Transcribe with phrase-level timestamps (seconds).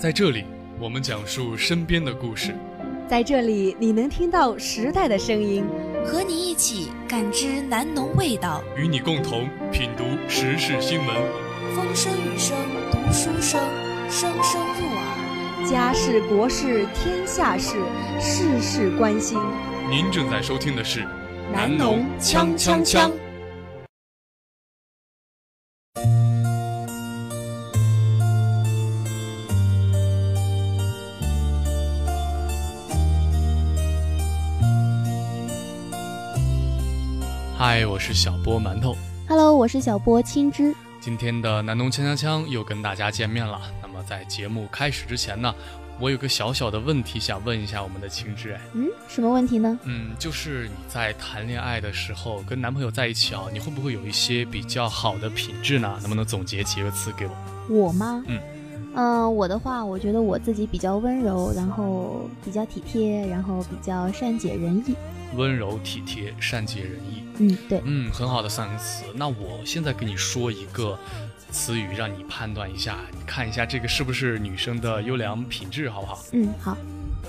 [0.00, 0.46] 在这里，
[0.78, 2.56] 我们讲述身边的故事。
[3.06, 5.62] 在这里，你能听到时代的声音，
[6.06, 11.06] 和你一起感知南农味道，与你共同品读时事新闻。
[11.76, 12.56] 风声雨声
[12.90, 13.60] 读书声，
[14.08, 15.70] 声声入耳。
[15.70, 17.76] 家事国事天下事，
[18.18, 19.38] 事事关心。
[19.90, 21.06] 您正在收听的是
[21.52, 23.10] 南农锵锵锵。
[37.62, 38.96] 嗨，我是小波馒头。
[39.28, 40.74] Hello，我是小波青汁。
[40.98, 43.60] 今天的南农锵锵锵又跟大家见面了。
[43.82, 45.54] 那么在节目开始之前呢，
[45.98, 48.54] 我有个小小的问题想问一下我们的青汁。
[48.54, 49.78] 哎，嗯，什么问题呢？
[49.82, 55.98] 嗯，就是你在谈恋爱的时候，跟男朋友在一起啊，你会不会有一些比较好的品质呢？
[56.00, 57.32] 能不能总结几个词给我？
[57.68, 58.24] 我吗？
[58.26, 58.40] 嗯
[58.94, 64.96] 嗯、我的话，我觉得我自己比较温柔，然后比较体贴，然后比较善解人意。
[65.34, 67.24] 温柔、体贴、善解人意。
[67.38, 67.80] 嗯，对。
[67.84, 69.04] 嗯，很好的三个词。
[69.14, 70.98] 那我现在给你说一个
[71.50, 76.18] 词语，让你判断一下，你看一下这个是不是女生的优良品质，好不好？
[76.32, 76.76] 嗯，好。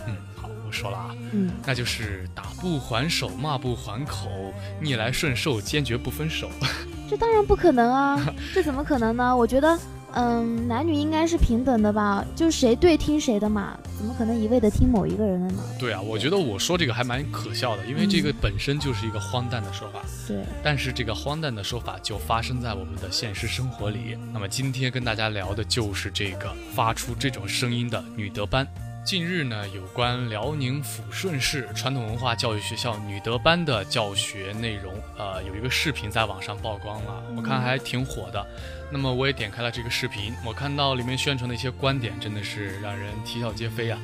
[0.07, 6.49] 嗯，好，我说了啊，嗯，那就是打不还手，骂不还口，逆来顺受，坚决不分手。
[7.09, 9.35] 这当然不可能啊，这怎么可能呢？
[9.35, 9.77] 我觉得，
[10.13, 15.63] 嗯，男女应该是平等的吧，就谁对听谁的嘛，怎么可能一味的听某一个人的呢？
[15.79, 20.01] 对啊，我觉得我说这个还蛮可笑的，因为这个本身就是一个荒诞的说法。
[20.27, 24.17] 对，但是这个荒诞的说法就发生在我们的现实生活里。
[24.33, 28.67] 那么今天跟大家聊的就是这个发出这种声音的女德班。
[29.03, 38.45] 近日呢，有关辽宁抚顺市传统文化教育学校女德班的教学内容，呃，有一个视频在网上曝光了，我看还挺火的。
[38.91, 43.99] 那么我也点开了这个视频，我看到里面宣传的一些观点，真的是让人啼笑皆非啊。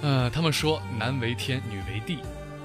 [0.00, 2.18] 呃，他们说男为天，女为地，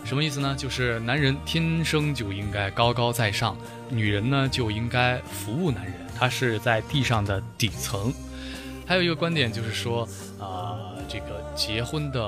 [0.05, 0.55] 什么意思呢？
[0.57, 3.57] 就是男人天生就应该高高在上，
[3.89, 8.13] 女人呢就应该服务男人，她是在地上的底层。
[8.85, 10.07] 还有一个观点就是说，
[10.39, 12.27] 呃，这个结婚的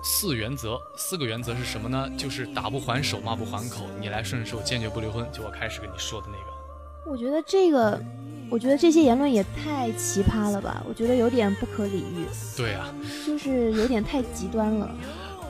[0.00, 2.08] 四原则，四个原则是什么呢？
[2.16, 5.26] 就是打不还手，骂不还口，你来顺受，坚决不离婚。
[5.32, 7.10] 就我开始跟你说的那个。
[7.10, 8.00] 我觉得这个，
[8.48, 10.84] 我觉得这些言论也太奇葩了吧？
[10.88, 12.24] 我觉得有点不可理喻，
[12.56, 12.94] 对啊，
[13.26, 14.88] 就是有点太极端了。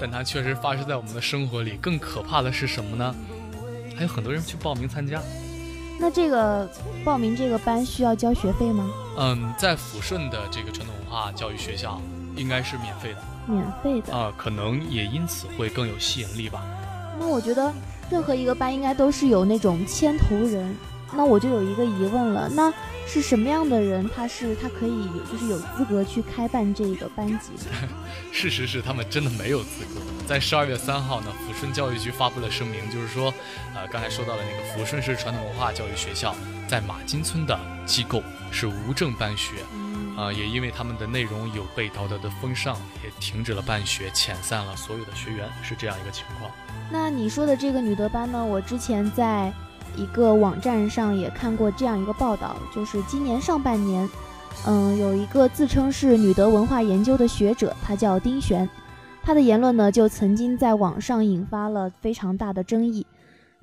[0.01, 1.77] 但它确实发生在我们的生活里。
[1.77, 3.15] 更可怕的是什么呢？
[3.95, 5.21] 还有很多人去报名参加。
[6.01, 6.67] 那这个
[7.05, 8.91] 报名这个班需要交学费吗？
[9.19, 12.01] 嗯，在抚顺的这个传统文化教育学校，
[12.37, 14.17] 应该是免费的免费的。
[14.17, 16.65] 啊、可能也因此会更有吸引力吧。
[17.19, 17.73] 那我觉得
[18.11, 20.75] 任何一个班应该都是有那种牵头人。
[21.15, 22.73] 那我就有一个疑问了，那
[23.07, 27.89] 是什么样的人，他是他可以有就是有资格去开办这个班级呢？
[28.33, 30.01] 事实是，他们真的没有资格。
[30.27, 33.31] 在十二月三号呢，抚顺教育局发布了声明，就是说，
[33.75, 36.35] 呃，刚才说到了那个抚顺市传统文化教育学校
[36.73, 46.51] 在马金村的机构是无证办学，嗯啊、也因为他们的内容有被道德的风尚，也停止了办学，遣散了所有的学员，是这样一个情况。
[46.91, 48.43] 那你说的这个女德班呢？
[48.43, 49.53] 我之前在
[49.99, 54.09] 一个网站上也看过这样一个报道，就是今年上半年，
[54.65, 58.67] 嗯，有一个自称是女德文化研究的学者，他叫丁璇，
[59.23, 63.05] 他的言论呢就曾经在网上引发了非常大的争议。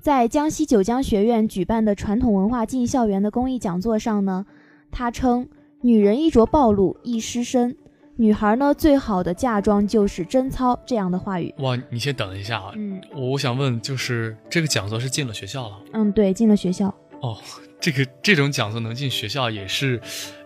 [0.00, 4.46] 在江西九江学院举办的传统文化进校园的公益讲座上呢，
[4.90, 5.46] 他称
[5.82, 7.76] 女人衣着暴露易失身，
[8.16, 11.54] 女孩呢最好的嫁妆就是贞操这样的话语。
[11.58, 15.76] 哇，你先等一下啊，嗯我我想问，就是这个讲座是进了学校了？
[15.92, 16.88] 嗯，对，进了学校。
[17.20, 17.36] 哦，
[17.78, 20.00] 这个这种讲座能进学校也是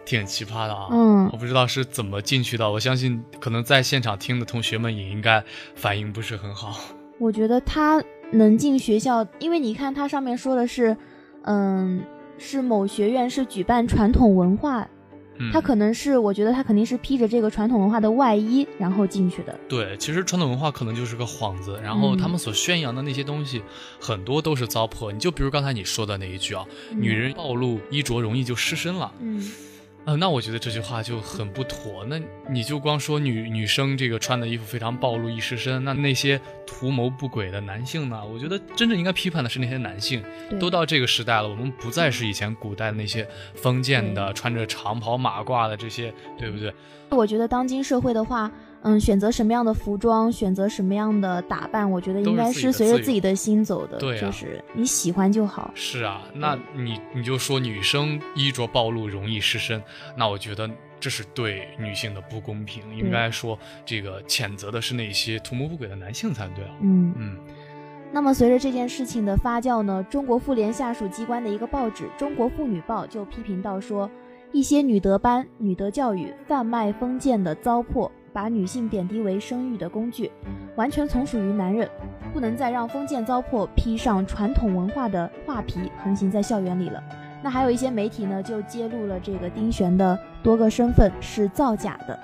[0.05, 0.89] 挺奇葩的啊。
[0.91, 5.45] 嗯我不知道是怎么进去的，我相信可能在现场听的同学们也应该
[5.77, 6.77] 反应不是很好。
[7.21, 8.03] 我觉得他
[8.35, 10.97] 能进学校，因为你看它上面说的是，
[11.43, 12.03] 嗯，
[12.39, 14.89] 是某学院是举办传统文化，
[15.39, 19.59] 嗯，他可能是，我觉得它肯定是披着这个传统文化的外衣，然后进去的。
[19.69, 23.63] 对，其实传统文化可能就是个幌子，然后嗯他们所宣扬的那些东西，
[24.01, 25.11] 很多都是糟粕。
[25.11, 29.13] 你就比如刚才你说的那一句啊，女人暴露衣着容易就失身了。
[29.21, 29.51] 嗯，
[30.05, 32.05] 呃，那我觉得这句话就很不妥。
[32.09, 38.25] 那你就光说女女生这个穿的衣服非常暴露易失身，那那些图谋不轨的男性呢？
[38.25, 40.23] 我觉得真正应该批判的是那些男性。
[40.59, 46.73] 都到这个时代了，我们不再是以前古代的那些封建的、穿着长袍马褂的这些，对不对？
[47.11, 48.51] 我觉得当今社会的话，
[48.83, 55.71] 嗯，选择什么样的服装，选择什么样的打扮，我觉得应该是随着自己的心走的，对，就是你喜欢就好。
[55.75, 59.81] 是啊，那你你就说女生衣着暴露容易失身，
[60.17, 60.69] 那我觉得
[61.05, 66.71] 这是对女性的不公平，应该说这个谴责的是那些图谋不轨的男性才对啊。
[66.81, 67.37] 嗯嗯。
[68.11, 74.11] 那么随着这件事情的发酵呢，中国妇联下属机关的一个报纸《中国妇女报》就批评到说，
[74.51, 78.11] 一些女德班、女德教育贩卖封建的糟粕。
[78.33, 80.29] 把女性贬低为生育的工具，
[80.75, 81.89] 完全从属于男人，
[82.33, 87.01] 不能再让封建糟粕披上传统文化的画皮横行在校园里了。
[87.45, 92.19] 那还有一些媒体呢，就揭露了这个丁璇的多个身份是造假的。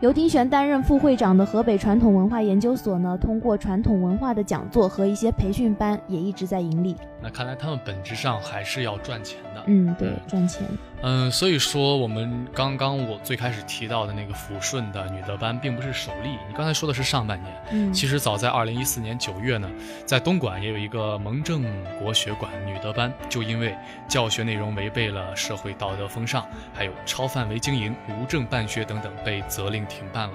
[0.00, 6.96] 由丁璇担任副会长的河北传统文化研究所呢，通过传统文化的讲座和一些培训班，也一直在盈利。
[7.20, 9.62] 那看来他们本质上还是要赚钱的。
[9.66, 10.62] 嗯，对，赚钱。
[11.06, 16.30] 嗯，所以说我们刚刚我最开始提到的那个抚顺的女德班，并不是首例。
[16.48, 19.70] 你刚才说的是上半年，嗯，其实早在二零一四年九月呢，
[20.06, 21.62] 在东莞也有一个蒙正
[21.98, 23.76] 国学馆女德班，就因为
[24.08, 30.34] 教学内容违背了社会道德风尚，还有超范围经营、无证办学等等，被责令停办了。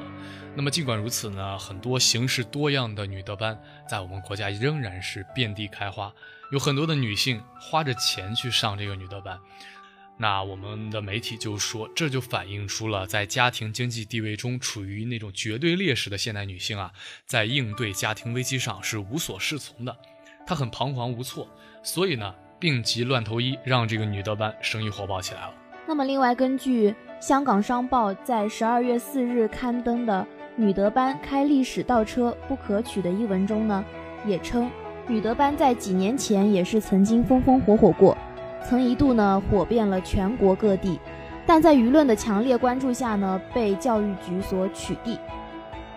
[0.53, 6.13] 那么尽管如此呢，很多形式多样的女德班在我们国家仍然是遍地开花，
[6.51, 9.39] 有很多的女性花着钱去上这个女德班。
[10.21, 16.91] 那我们的媒体就说，这就反映出了在家庭经济地位中处于那种绝对劣势的现代女性啊，
[17.25, 19.95] 在应对家庭危机上是无所适从的，
[20.45, 21.47] 她很彷徨无措，
[21.81, 25.53] 所以呢，病急乱投医，让这个女德班生意火爆起来了。
[25.87, 30.27] 那么，另外根据香港商报在十二月四日刊登的
[30.57, 33.85] “女德班开历史倒车不可取”的一文中呢，
[34.27, 34.69] 也称
[35.07, 38.17] 女德班在几年前也是曾经风风火火过。
[38.67, 40.99] 曾一度呢火遍了全国各地，
[41.45, 45.17] 但在舆论的强烈关注下呢，被教育局所取缔。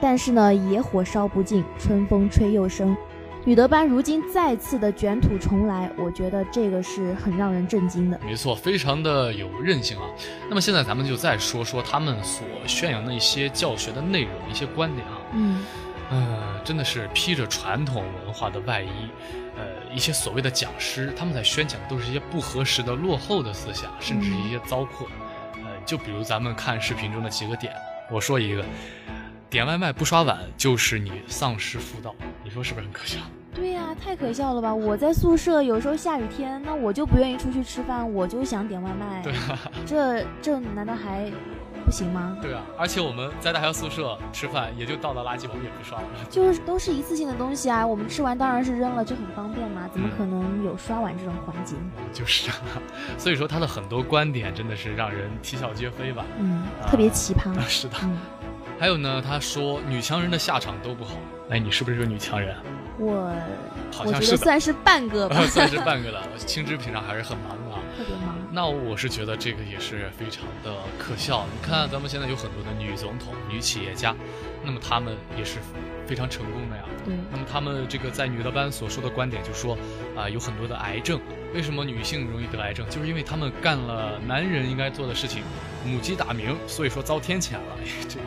[0.01, 2.97] 但是呢，野火烧不尽，春风吹又生，
[3.45, 8.19] 女德班如今再次的卷土重来，我觉得这个是很让人震惊的。
[8.25, 10.05] 没错，非常的有韧性啊。
[10.49, 15.21] 那么现在咱们就再说说他们所宣扬的一些教学的内容、一些观点啊。
[15.35, 15.65] 嗯，
[16.11, 19.11] 呃，真的是披着传统文化的外衣。
[19.57, 19.65] 呃，
[19.95, 25.07] 一些所谓的讲师，他们在宣讲的都是一些不合时的、落后的思想，甚至一些糟粕。
[25.57, 27.75] 呃，就比如咱们看视频中的几个点，
[28.11, 28.65] 我说一个，
[29.51, 33.19] 点外卖不刷碗就是你丧失妇道，你说是不是很可笑？
[33.55, 34.75] 对呀，太可笑了吧！
[34.75, 39.21] 我在宿舍有时候下雨天，那我就不愿意出去吃饭，我就想点外卖。
[39.21, 41.31] 对啊，这这难道还？
[41.93, 42.35] 不行吗？
[42.41, 46.05] 对啊，而且我们在大学宿舍吃饭，也就倒到垃圾，我们也不刷了。
[46.31, 51.77] 就是都是一次性的东西啊，我们吃完当然是扔了，就很方便嘛，怎么可能有刷碗这种环节？
[52.11, 52.57] 就是啊，
[53.19, 56.25] 所以说他的很多观点真的是让人啼笑皆非吧？
[56.39, 57.53] 嗯，特别奇葩。
[57.69, 57.97] 是的。
[58.81, 61.17] 还有呢，他说女强人的下场都不好。
[61.51, 62.57] 哎，你是不是个女强人？
[62.99, 63.31] 我
[63.93, 66.23] 好像是算是半个吧， 算是半个了。
[66.39, 68.35] 清职平常还是很忙的，特别忙。
[68.55, 71.47] 那我是觉得这个也是非常的可笑。
[71.51, 74.15] 你看，咱们现在有很多的女总统、女企业家，
[74.63, 75.59] 那么她们也是
[76.07, 76.83] 非常成功的呀。
[77.03, 77.15] 对。
[77.31, 79.75] 那么她们这个在女德班所说的观点，就说
[80.15, 81.19] 啊，有很多的癌症。
[81.55, 82.87] 为什么女性容易得癌症？
[82.91, 85.43] 就是因为她们干了男人应该做的事情，
[85.87, 87.79] 母鸡打鸣，所以说遭天谴了。
[88.07, 88.27] 这个，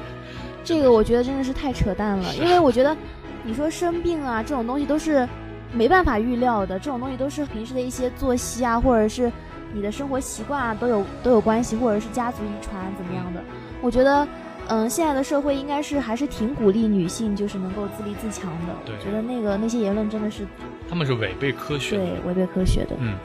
[0.63, 2.33] 这个我觉得真的是太扯淡了。
[2.33, 2.97] 因为我觉得，
[3.43, 5.29] 你说生病啊这种东西都是
[5.71, 9.31] 没办法预料的，这种东西都是平时的一些作息啊，或者是。
[9.75, 13.43] 你的生活习惯啊都有都有关系，或者是家族遗传怎么样的？
[13.81, 14.25] 我觉得，
[14.69, 18.73] 嗯，现在的社会应该是还是挺鼓励女性就是能够自立自强的。
[18.85, 20.47] 对，觉得那个那些言论真的是，
[20.89, 21.97] 他们是违背科学。
[21.97, 22.95] 对，违背科学的。
[22.99, 23.15] 嗯，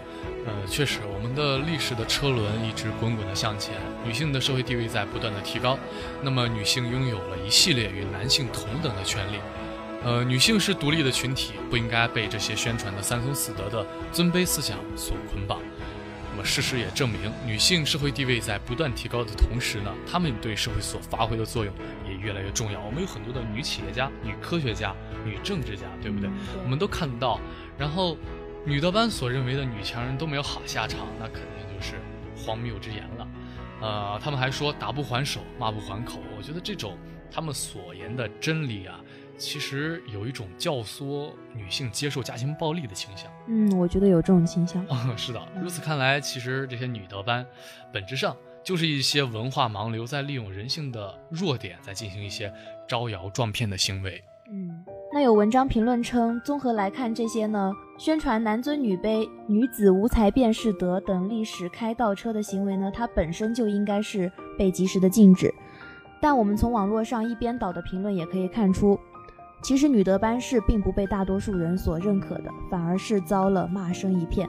[0.44, 5.78] 呃，确实，我们的历史的车轮一直滚滚的向前，女性的社会地位在不断的提高，
[6.20, 9.36] 那么女性拥有了一系列与男性同等的权利。
[10.02, 15.60] 呃，女性是独立的群体，不应该被这些宣传的三从四德的尊卑思想所捆绑。
[16.44, 21.74] 事实也证明，女性社会地位在不断提高的同时呢，她们对社会所发挥的作用
[22.08, 22.80] 也越来越重要。
[22.80, 24.94] 我们有很多的女企业家、女科学家、
[25.24, 26.30] 女政治家，对不对？
[26.62, 27.40] 我们都看得到。
[27.78, 28.16] 然后，
[28.64, 31.94] 女德班所认为的女强人都没有好下场，那肯定就是
[32.36, 33.28] 荒谬之言了。
[33.80, 36.20] 呃，他们还说打不还手，骂不还口。
[36.36, 36.98] 我觉得这种
[37.30, 39.00] 他们所言的真理啊。
[39.40, 43.28] 其实有一种教唆女性接受家庭暴力的倾向。
[43.48, 44.84] 嗯，我觉得有这种倾向。
[44.86, 45.40] 啊， 是的。
[45.60, 47.44] 如此看来，其实这些女德班，
[47.90, 52.52] 本质上就是一些文化盲流在利用人性的弱点，在进行一些
[52.86, 54.22] 招摇撞骗的行为。
[54.52, 65.54] 嗯，那有文章评论称，综合来看，这些呢，宣传男尊女卑、女子无才便是德等历史开倒车的行为呢，它本身就应该是被及时的禁止。
[66.20, 68.98] 但我们从网络上一边倒的评论也可以看出，
[69.62, 74.48] 其实女德班是并不被大多数人所认可的，反而是遭了骂声一片。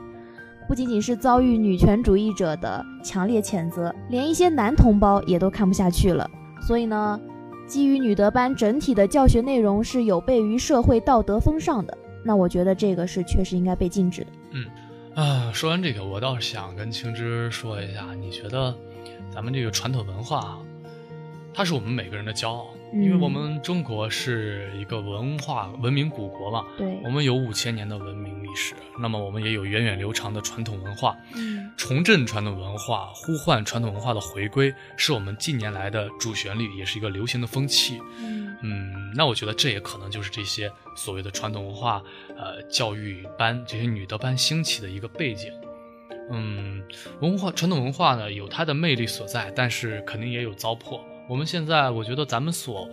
[0.68, 6.28] 不仅仅是遭遇女权主义者的强烈谴责，连一些男同胞也都看不下去了。
[6.66, 7.20] 所以呢，
[7.66, 14.28] 基于女德班整体的教学内容是有悖于社会道德风尚的，那我觉得这个是确实应该被禁止的。
[14.52, 14.66] 嗯，
[15.14, 18.74] 啊，说完这个，我倒是想跟青芝说一下，你觉得
[19.30, 20.58] 咱们这个传统文化，
[21.54, 22.68] 它是我们每个人的骄傲。
[22.94, 31.16] 因为我们中国是一个文化文明古国嘛，对，我们有五千年的文明历史，那么我们也有源远流长的传统文化。
[31.34, 37.98] 嗯，重振传统文化，呼唤传统文化的回归，是我们近年来的主旋律，也是一个流行的风气。
[38.18, 42.02] 嗯嗯，那我觉得这也可能就是这些所谓的传统文化，
[42.36, 45.50] 呃，教育班这些女德班兴起的一个背景。
[46.30, 46.82] 嗯，
[47.20, 51.00] 文化传统文化呢有它的魅力所在，但是肯定也有糟粕。
[51.28, 52.88] 我们现在，我觉得咱们所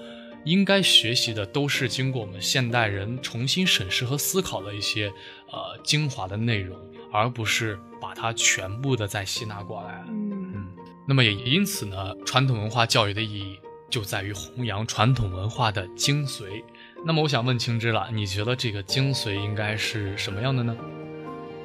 [0.45, 5.11] 应该学习的，都是经过我们现代人重新审视和思考的一些
[5.51, 6.77] 呃精华的内容，
[7.11, 10.03] 而不是把它全部的再吸纳过来。
[10.07, 10.67] 嗯嗯，
[11.05, 13.59] 那么也因此呢，传统文化教育的意义
[13.89, 16.63] 就在于弘扬传统文化的精髓。
[17.05, 20.77] 那么我想问青芝了，你觉得这个精髓应该是什么样的呢？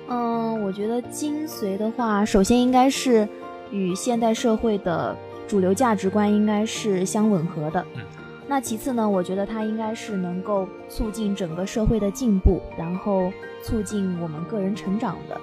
[0.09, 3.29] 嗯，我觉得精髓的话，首先应该是
[3.71, 5.17] 与现代社会的。
[5.47, 7.85] 主流价值观应该是相吻合的。
[7.95, 8.03] 嗯，
[8.49, 9.09] 那其次呢？
[9.09, 13.33] 我觉得它应该是能够促进整个社会的进步，然后
[13.63, 15.41] 促进我们个人成长的。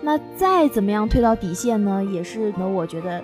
[0.00, 2.04] 那再怎么样推到底线呢？
[2.04, 3.22] 也是呢，我觉得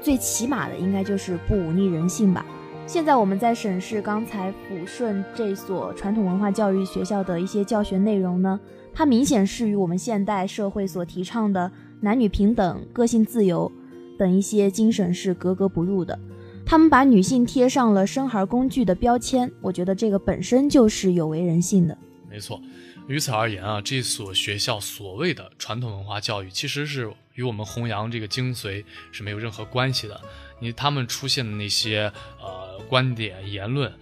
[0.00, 2.44] 最起码的应该就是不忤逆人性吧。
[2.86, 8.58] 现在我们在审视刚才抚顺这所传统文化教育学校的一些教学内容呢，
[8.94, 13.70] 它明显是与我们现代社会所提倡的男女平等、个性自由。
[14.18, 16.18] 等一些精神是格格不入的，
[16.64, 21.96] 他们把女性贴上了生孩工具的标签，我觉得这个本身就是有违人性的。
[22.30, 22.60] 没错，
[23.08, 30.20] 于此而言啊，这所学校所谓的传统文化教育，其实是与我们弘扬这个精髓是没有任何关系的。
[30.58, 33.92] 你他们出现的那些呃观点言论。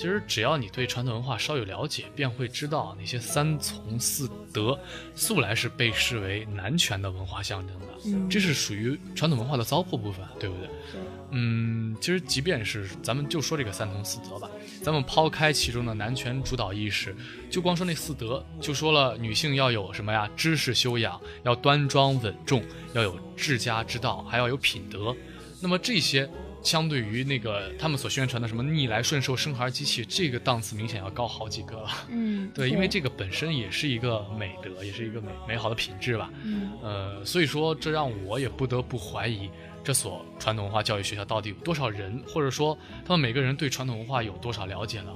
[0.00, 4.78] 其实只要你对传统文化稍有了解，便会知道那些三从四德
[5.14, 10.66] 素来是被视为男权的文化象征的，这是属于传统文化的糟粕部分，对不对？
[10.66, 11.00] 对。
[11.32, 14.48] 嗯，其实即便是咱们就说这个三从四德吧，
[14.82, 17.14] 咱们抛开其中的男权主导意识，
[17.50, 20.26] 就光说那四德，就说了女性要有什么呀？
[20.34, 22.64] 知识修养，要端庄稳重，
[22.94, 25.14] 要有治家之道，还要有品德。
[25.60, 26.28] 那么这些。
[26.62, 31.88] 相对于那个他们所宣传的什么逆来顺受生孩机器，这个档次明显要高好几个了。
[32.10, 36.30] 嗯，对，因为这个本身也是一个美德，也是一个美美好的品质吧。
[36.44, 39.48] 嗯，呃，所以说这让我也不得不怀疑
[39.82, 42.76] 这所传统文化教育学校到底有多少人，或者说
[43.06, 45.10] 他们每个人对传统文化有多少了解呢？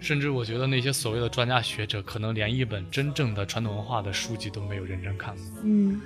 [0.00, 5.44] 甚至我觉得那些所谓的专家学者，可能连一本真正的传统文化的书籍都没有认真看过。
[5.64, 6.00] 嗯，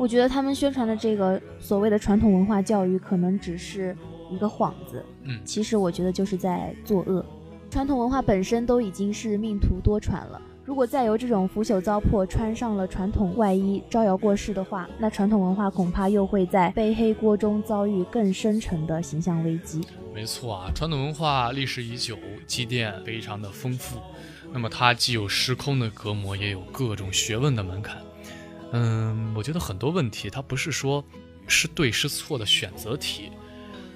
[0.00, 3.94] 我觉得他们宣传的这个所谓的传统文化教育，可能只是。
[4.32, 7.26] 一个幌子，嗯，其实我觉得就是在作恶。
[7.68, 19.80] 传统文化本身都已经是命途多舛了，如果再由这种腐朽糟粕穿上了传统外衣，招摇过市的话，那传统文化恐怕又会在背黑锅中遭遇更深沉的形象危机。
[20.14, 22.16] 没错啊，传统文化历史已久，
[22.46, 23.98] 积淀非常的丰富，
[24.52, 27.96] 那么它既有时空的隔膜，也有各种学问的门槛。
[28.72, 31.04] 嗯，我觉得很多问题它不是说
[31.46, 33.30] 是对是错的选择题。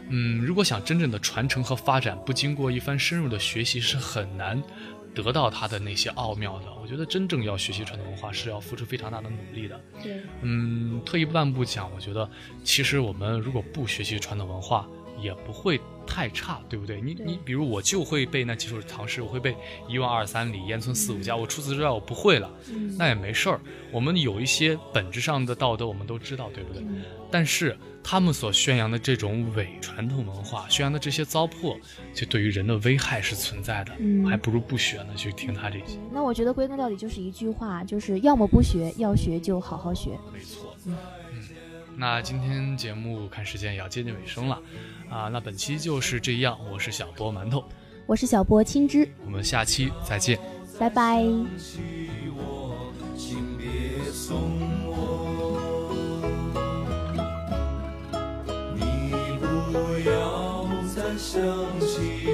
[0.09, 4.63] 嗯，如果想真正的传承和发展，不经过一番深入的学习，是很难
[5.15, 6.67] 得到它的那些奥妙的。
[6.83, 9.81] 我觉得真正要学习传统文化，是要付出非常大的努力的。
[10.03, 12.29] 对，嗯，退一万步讲，我觉得
[12.63, 14.87] 其实我们如果不学习传统文化，
[15.19, 17.01] 也不会太差，对不对？
[17.01, 19.57] 你你比如我就会背那几首唐诗，我会背
[19.89, 21.37] 一万二三里，烟村四五家。
[21.37, 22.51] 我除此之外我不会了，
[22.97, 23.61] 那也没事儿。
[23.91, 26.83] 我们有一些本质上的道德，我们都知道，对不对？
[27.31, 31.77] 但是他们所宣扬的这种伪传统文化，宣扬的这些糟粕，
[32.15, 33.93] 就对于人的危害是存在的。
[33.99, 35.99] 嗯，还不如不学呢，去听他这些。
[36.13, 40.11] 那我觉得归根到底就是一句话，就是要么不学，要学就好好学。
[40.33, 40.77] 没错。
[40.87, 40.97] 嗯
[41.33, 41.43] 嗯，
[41.97, 44.61] 那今天节目看时间也要接近尾声了。
[45.09, 46.59] 啊，那本期就是这样。
[46.73, 47.65] 我是小波馒头，
[48.07, 50.39] 我是小波青汁，我们下期再见，
[50.79, 51.23] 拜拜。
[51.23, 51.47] 你
[59.41, 59.47] 不
[60.09, 61.41] 要再想
[61.81, 62.34] 起。